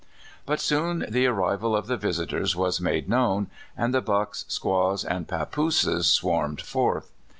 But 0.47 0.59
soon 0.59 1.05
the 1.09 1.27
arrival 1.27 1.75
of 1.75 1.85
the 1.85 1.95
visitors 1.95 2.55
was 2.55 2.81
made 2.81 3.07
known, 3.07 3.51
and 3.77 3.93
the 3.93 4.01
bucks, 4.01 4.45
squaws, 4.47 5.05
and 5.05 5.27
papooses 5.27 6.05
sw^armed 6.07 6.61
forth. 6.61 7.11